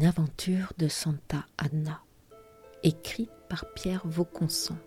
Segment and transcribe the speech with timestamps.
[0.00, 2.00] Une aventure de Santa Anna,
[2.82, 4.78] écrite par Pierre Vauconson.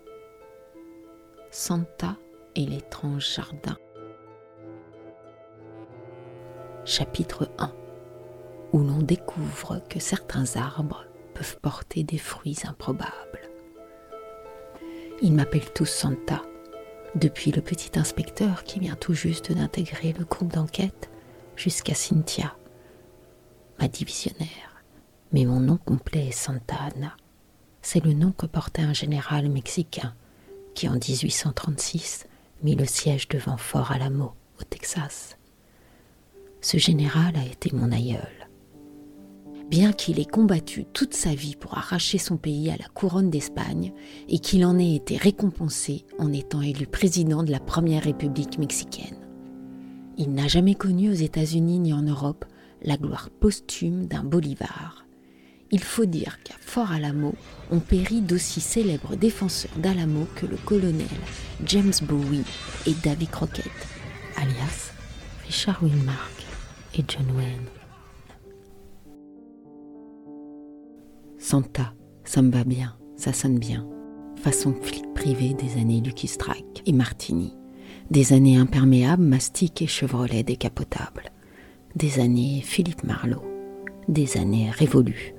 [1.52, 2.16] Santa
[2.56, 3.78] et l'étrange jardin.
[6.84, 7.72] Chapitre 1
[8.72, 13.48] Où l'on découvre que certains arbres peuvent porter des fruits improbables.
[15.22, 16.42] Ils m'appellent tous Santa,
[17.14, 21.08] depuis le petit inspecteur qui vient tout juste d'intégrer le groupe d'enquête
[21.54, 22.56] jusqu'à Cynthia,
[23.78, 24.73] ma divisionnaire.
[25.34, 27.16] Mais mon nom complet est Santa Ana.
[27.82, 30.14] C'est le nom que portait un général mexicain
[30.76, 32.26] qui, en 1836,
[32.62, 35.36] mit le siège devant Fort Alamo, au Texas.
[36.60, 38.48] Ce général a été mon aïeul.
[39.68, 43.92] Bien qu'il ait combattu toute sa vie pour arracher son pays à la couronne d'Espagne
[44.28, 49.18] et qu'il en ait été récompensé en étant élu président de la première République mexicaine.
[50.16, 52.44] Il n'a jamais connu aux États-Unis ni en Europe
[52.82, 55.03] la gloire posthume d'un Bolivar.
[55.74, 57.34] Il faut dire qu'à Fort Alamo,
[57.72, 61.04] on périt d'aussi célèbres défenseurs d'Alamo que le colonel
[61.66, 62.44] James Bowie
[62.86, 63.72] et Davy Crockett,
[64.36, 64.92] alias
[65.44, 66.44] Richard Wilmark
[66.96, 67.66] et John Wayne.
[71.40, 73.84] Santa, ça me va bien, ça sonne bien.
[74.36, 77.52] Façon flic privé des années Lucky Strike et Martini.
[78.12, 81.32] Des années imperméables, mastic et Chevrolet décapotable.
[81.96, 83.42] Des années Philippe Marlowe.
[84.06, 85.33] Des années révolues,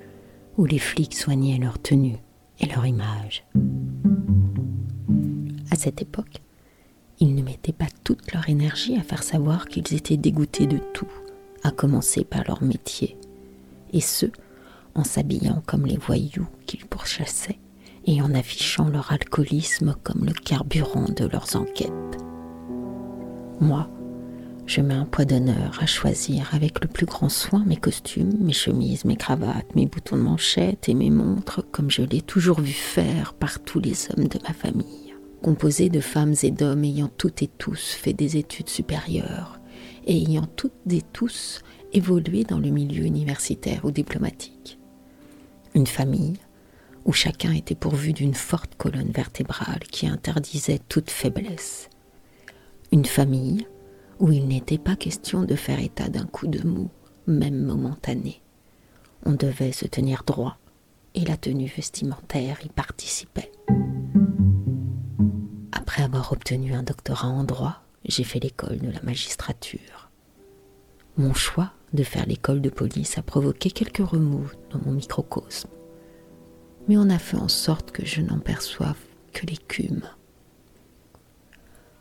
[0.56, 2.16] où les flics soignaient leur tenue
[2.60, 3.44] et leur image.
[5.70, 6.42] À cette époque,
[7.18, 11.08] ils ne mettaient pas toute leur énergie à faire savoir qu'ils étaient dégoûtés de tout,
[11.62, 13.16] à commencer par leur métier,
[13.92, 14.26] et ce,
[14.94, 17.58] en s'habillant comme les voyous qu'ils pourchassaient
[18.06, 21.92] et en affichant leur alcoolisme comme le carburant de leurs enquêtes.
[23.60, 23.88] Moi,
[24.66, 28.52] je mets un poids d'honneur à choisir avec le plus grand soin mes costumes, mes
[28.52, 32.72] chemises, mes cravates, mes boutons de manchette et mes montres comme je l'ai toujours vu
[32.72, 37.42] faire par tous les hommes de ma famille, composés de femmes et d'hommes ayant toutes
[37.42, 39.60] et tous fait des études supérieures
[40.06, 41.60] et ayant toutes et tous
[41.92, 44.78] évolué dans le milieu universitaire ou diplomatique.
[45.74, 46.38] Une famille
[47.04, 51.88] où chacun était pourvu d'une forte colonne vertébrale qui interdisait toute faiblesse.
[52.90, 53.66] Une famille
[54.18, 56.90] où il n'était pas question de faire état d'un coup de mou,
[57.26, 58.40] même momentané.
[59.24, 60.58] On devait se tenir droit,
[61.14, 63.50] et la tenue vestimentaire y participait.
[65.72, 70.10] Après avoir obtenu un doctorat en droit, j'ai fait l'école de la magistrature.
[71.16, 75.70] Mon choix de faire l'école de police a provoqué quelques remous dans mon microcosme,
[76.88, 78.98] mais on a fait en sorte que je n'en perçoive
[79.32, 80.02] que l'écume.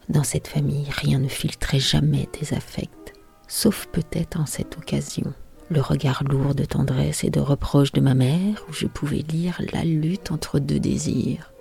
[0.10, 3.14] Dans cette famille, rien ne filtrait jamais des affects,
[3.48, 5.34] sauf peut-être en cette occasion,
[5.70, 9.60] le regard lourd de tendresse et de reproche de ma mère, où je pouvais lire
[9.74, 11.52] la lutte entre deux désirs.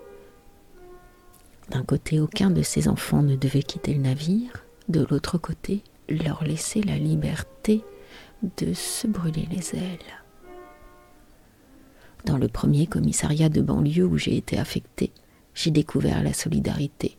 [1.71, 6.45] D'un côté, aucun de ses enfants ne devait quitter le navire, de l'autre côté, leur
[6.45, 7.83] laisser la liberté
[8.59, 10.23] de se brûler les ailes.
[12.27, 15.13] Dans le premier commissariat de banlieue où j'ai été affectée,
[15.55, 17.17] j'ai découvert la solidarité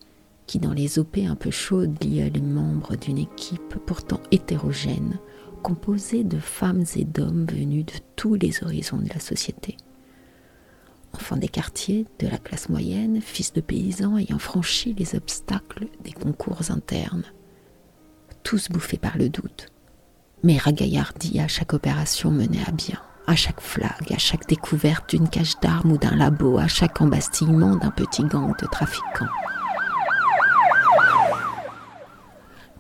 [0.48, 5.20] qui, dans les OP un peu chaudes, lia les membres d'une équipe pourtant hétérogène,
[5.64, 9.78] composée de femmes et d'hommes venus de tous les horizons de la société.
[11.14, 16.12] Enfants des quartiers, de la classe moyenne, fils de paysans ayant franchi les obstacles des
[16.12, 17.24] concours internes.
[18.44, 19.70] Tous bouffés par le doute,
[20.44, 25.30] mais ragaillardis à chaque opération menée à bien, à chaque flag, à chaque découverte d'une
[25.30, 29.26] cache d'armes ou d'un labo, à chaque embastillement d'un petit gang de trafiquants.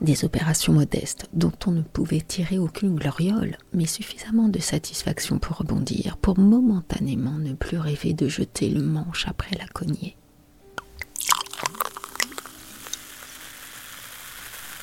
[0.01, 5.57] Des opérations modestes dont on ne pouvait tirer aucune gloriole, mais suffisamment de satisfaction pour
[5.57, 10.17] rebondir, pour momentanément ne plus rêver de jeter le manche après la cognée.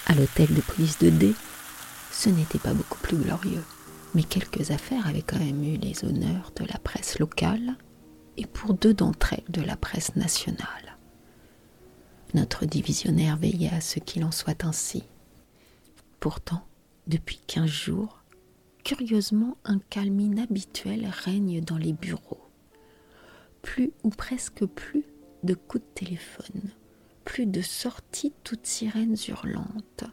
[0.07, 1.35] À l'hôtel de police de D,
[2.11, 3.65] ce n'était pas beaucoup plus glorieux,
[4.15, 7.77] mais quelques affaires avaient quand même eu les honneurs de la presse locale
[8.37, 10.99] et pour deux d'entre elles de la presse nationale.
[12.35, 15.05] Notre divisionnaire veillait à ce qu'il en soit ainsi.
[16.23, 16.63] Pourtant,
[17.09, 18.23] depuis quinze jours,
[18.85, 22.47] curieusement un calme inhabituel règne dans les bureaux.
[23.61, 25.03] Plus ou presque plus
[25.43, 26.71] de coups de téléphone,
[27.25, 30.05] plus de sorties toutes sirènes hurlantes,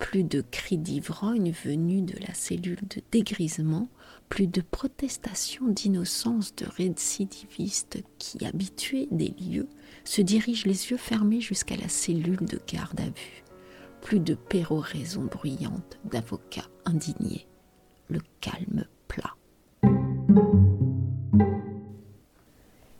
[0.00, 3.88] plus de cris d'ivrogne venus de la cellule de dégrisement,
[4.28, 9.68] plus de protestations d'innocence de récidivistes qui, habitués des lieux,
[10.02, 13.44] se dirigent les yeux fermés jusqu'à la cellule de garde à vue,
[14.02, 17.46] plus de péroraisons bruyantes d'avocats indignés,
[18.08, 19.34] le calme plat.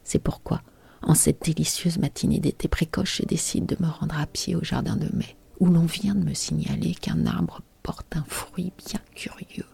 [0.04, 0.62] C'est pourquoi,
[1.02, 4.96] en cette délicieuse matinée d'été précoce, je décide de me rendre à pied au jardin
[4.96, 9.66] de mai, où l'on vient de me signaler qu'un arbre porte un fruit bien curieux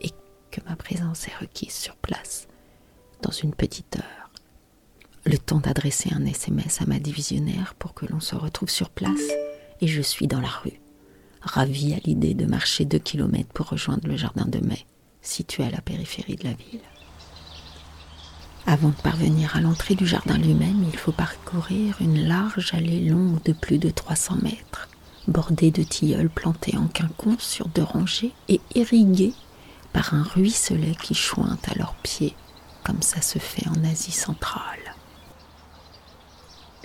[0.00, 0.10] et
[0.50, 2.46] que ma présence est requise sur place
[3.22, 4.30] dans une petite heure.
[5.26, 9.20] Le temps d'adresser un SMS à ma divisionnaire pour que l'on se retrouve sur place
[9.80, 10.80] et je suis dans la rue,
[11.42, 14.86] ravie à l'idée de marcher deux kilomètres pour rejoindre le jardin de mai,
[15.22, 16.80] situé à la périphérie de la ville.
[18.66, 23.42] Avant de parvenir à l'entrée du jardin lui-même, il faut parcourir une large allée longue
[23.44, 24.88] de plus de 300 mètres,
[25.26, 29.32] bordée de tilleuls plantés en quinconce sur deux rangées et irriguée
[29.92, 32.34] par un ruisselet qui chointe à leurs pieds,
[32.84, 34.94] comme ça se fait en Asie centrale.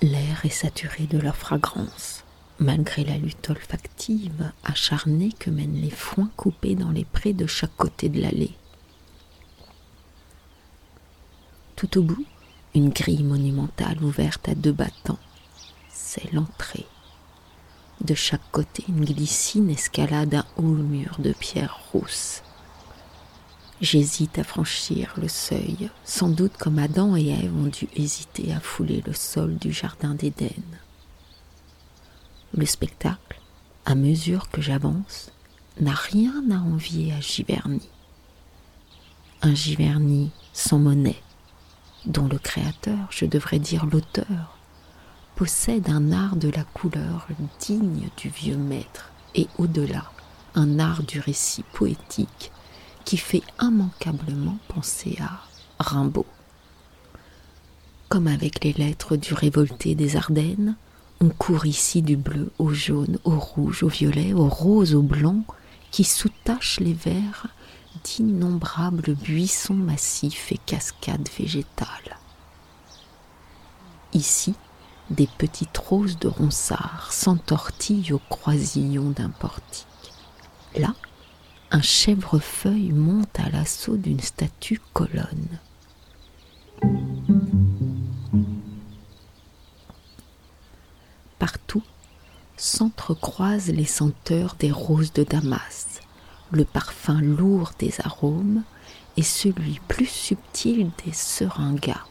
[0.01, 2.23] L'air est saturé de leur fragrance,
[2.63, 7.75] malgré la lutte olfactive acharnée que mènent les foins coupés dans les prés de chaque
[7.75, 8.55] côté de l'allée.
[11.75, 12.25] Tout au bout,
[12.73, 15.19] une grille monumentale ouverte à deux battants.
[15.89, 16.87] C'est l'entrée.
[18.01, 22.41] De chaque côté, une glycine escalade un haut mur de pierre rousse.
[23.81, 28.61] J'hésite à franchir le seuil, sans doute comme Adam et Ève ont dû hésiter à
[28.61, 30.63] fouler le sol du jardin d'Éden.
[32.55, 33.39] Le spectacle,
[33.85, 35.31] à mesure que j'avance,
[35.81, 37.89] n'a rien à envier à Giverny.
[39.41, 41.21] Un Giverny sans monnaie,
[42.05, 44.59] dont le créateur, je devrais dire l'auteur,
[45.35, 47.27] possède un art de la couleur
[47.59, 50.11] digne du vieux maître et au-delà,
[50.53, 52.51] un art du récit poétique
[53.03, 55.41] qui fait immanquablement penser à
[55.83, 56.27] Rimbaud.
[58.09, 60.75] Comme avec les lettres du révolté des Ardennes,
[61.23, 65.45] on court ici du bleu au jaune, au rouge, au violet, au rose, au blanc,
[65.89, 67.47] qui soutachent les verts
[68.03, 72.17] d'innombrables buissons massifs et cascades végétales.
[74.11, 74.53] Ici,
[75.11, 79.87] des petites roses de ronsard s'entortillent au croisillon d'un portique.
[80.75, 80.93] Là,
[81.71, 85.59] un chèvrefeuille monte à l'assaut d'une statue colonne.
[93.03, 95.99] S'entrecroisent les senteurs des roses de Damas,
[96.51, 98.63] le parfum lourd des arômes
[99.17, 102.05] et celui plus subtil des seringas.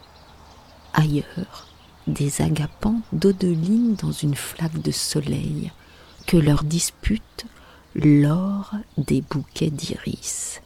[0.93, 1.67] Ailleurs,
[2.07, 5.73] des agapants d'odeline dans une flaque de soleil
[6.27, 7.47] que leur dispute
[7.95, 10.61] l'or des bouquets d'iris.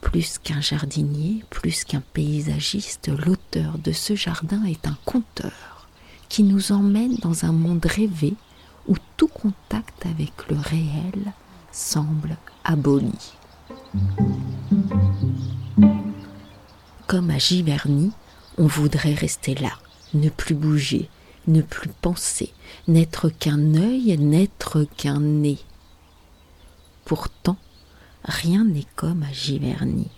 [0.00, 5.88] Plus qu'un jardinier, plus qu'un paysagiste, l'auteur de ce jardin est un conteur
[6.28, 8.34] qui nous emmène dans un monde rêvé
[8.88, 11.32] où tout contact avec le réel
[11.70, 13.34] semble aboli.
[17.06, 18.12] Comme à Giverny,
[18.58, 19.72] on voudrait rester là,
[20.14, 21.08] ne plus bouger,
[21.46, 22.52] ne plus penser,
[22.88, 25.58] n'être qu'un œil, n'être qu'un nez.
[27.04, 27.56] Pourtant,
[28.24, 30.08] rien n'est comme à Giverny.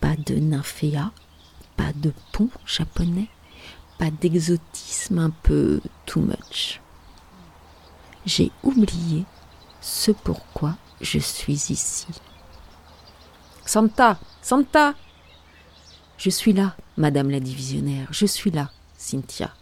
[0.00, 1.12] Pas de nymphéa,
[1.76, 3.28] pas de pont japonais,
[3.98, 6.80] pas d'exotisme un peu too much.
[8.26, 9.24] J'ai oublié
[9.80, 12.08] ce pourquoi je suis ici.
[13.64, 14.94] Santa, Santa
[16.18, 19.54] Je suis là, Madame la divisionnaire, je suis là, Cynthia.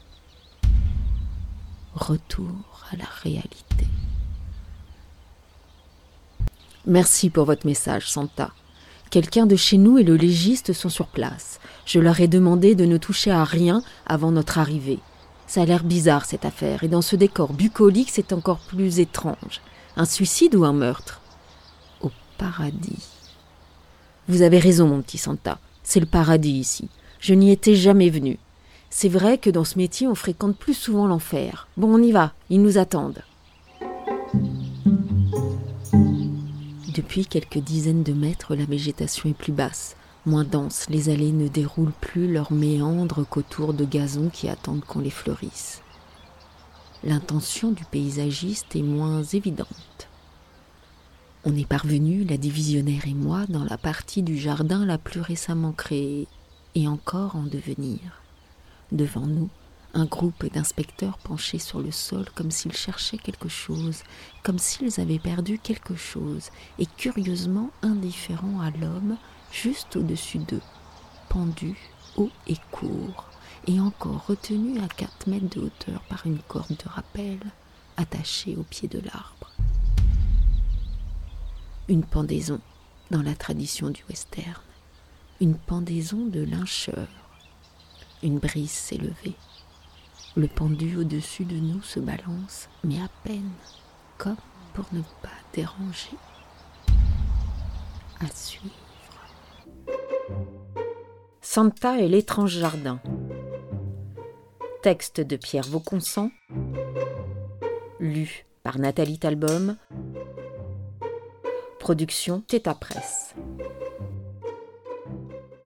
[1.94, 3.86] Retour à la réalité.
[6.86, 8.50] Merci pour votre message, Santa.
[9.10, 11.60] Quelqu'un de chez nous et le légiste sont sur place.
[11.84, 15.00] Je leur ai demandé de ne toucher à rien avant notre arrivée.
[15.54, 19.60] Ça a l'air bizarre cette affaire, et dans ce décor bucolique, c'est encore plus étrange.
[19.96, 21.20] Un suicide ou un meurtre?
[22.00, 23.06] Au paradis.
[24.26, 25.60] Vous avez raison, mon petit Santa.
[25.84, 26.88] C'est le paradis ici.
[27.20, 28.36] Je n'y étais jamais venu.
[28.90, 31.68] C'est vrai que dans ce métier, on fréquente plus souvent l'enfer.
[31.76, 32.32] Bon, on y va.
[32.50, 33.22] Ils nous attendent.
[36.92, 39.94] Depuis quelques dizaines de mètres, la végétation est plus basse,
[40.26, 40.86] moins dense.
[40.88, 45.82] Les allées ne déroulent plus leurs méandres qu'autour de gazons qui attendent qu'on les fleurisse.
[47.02, 50.08] L'intention du paysagiste est moins évidente.
[51.44, 55.72] On est parvenu, la divisionnaire et moi, dans la partie du jardin la plus récemment
[55.72, 56.26] créée,
[56.74, 58.22] et encore en devenir.
[58.92, 59.50] Devant nous,
[59.92, 64.02] un groupe d'inspecteurs penchés sur le sol comme s'ils cherchaient quelque chose,
[64.42, 69.16] comme s'ils avaient perdu quelque chose, et curieusement indifférents à l'homme
[69.54, 70.60] juste au-dessus d'eux,
[71.28, 71.76] pendu
[72.16, 73.30] haut et court,
[73.66, 77.38] et encore retenu à quatre mètres de hauteur par une corde de rappel
[77.96, 79.50] attachée au pied de l'arbre.
[81.88, 82.60] Une pendaison
[83.10, 84.60] dans la tradition du western.
[85.40, 87.08] une pendaison de lyncheurs.
[88.22, 89.34] Une brise s'est levée.
[90.36, 93.50] Le pendu au-dessus de nous se balance, mais à peine,
[94.16, 94.36] comme
[94.72, 96.16] pour ne pas déranger.
[98.20, 98.26] À.
[101.40, 103.00] Santa et l'étrange jardin.
[104.82, 106.30] Texte de Pierre Vauconsant.
[108.00, 109.76] Lu par Nathalie Talbom.
[111.78, 113.34] Production Theta Presse.